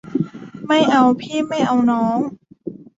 [0.67, 2.17] ไม่เอาพี่เอาน้อง